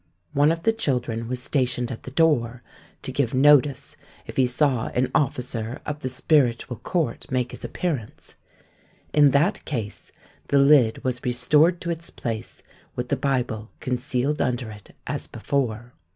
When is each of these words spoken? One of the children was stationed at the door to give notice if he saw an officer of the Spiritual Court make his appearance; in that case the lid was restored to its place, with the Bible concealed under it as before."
One 0.33 0.51
of 0.51 0.63
the 0.63 0.73
children 0.73 1.27
was 1.27 1.39
stationed 1.43 1.91
at 1.91 2.01
the 2.01 2.09
door 2.09 2.63
to 3.03 3.11
give 3.11 3.35
notice 3.35 3.95
if 4.25 4.35
he 4.35 4.47
saw 4.47 4.87
an 4.87 5.11
officer 5.13 5.79
of 5.85 5.99
the 5.99 6.09
Spiritual 6.09 6.77
Court 6.77 7.27
make 7.29 7.51
his 7.51 7.63
appearance; 7.63 8.33
in 9.13 9.29
that 9.29 9.63
case 9.63 10.11
the 10.47 10.57
lid 10.57 11.03
was 11.03 11.23
restored 11.23 11.79
to 11.81 11.91
its 11.91 12.09
place, 12.09 12.63
with 12.95 13.09
the 13.09 13.15
Bible 13.15 13.69
concealed 13.79 14.41
under 14.41 14.71
it 14.71 14.95
as 15.05 15.27
before." 15.27 15.93